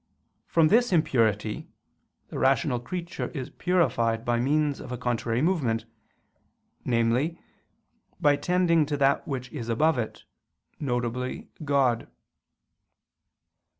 [0.47, 1.67] From this impurity
[2.29, 5.85] the rational creature is purified by means of a contrary movement,
[6.83, 7.37] namely,
[8.19, 10.23] by tending to that which is above it,
[10.79, 11.43] viz.
[11.63, 12.07] God.